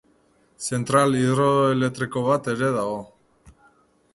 Zentral 0.77 1.17
hidroelektriko 1.19 2.25
bat 2.31 2.49
ere 2.55 2.71
dago. 2.79 2.97